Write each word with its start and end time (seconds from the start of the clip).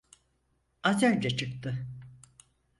Az 0.83 1.03
önce 1.03 1.29
çıktı. 1.29 1.87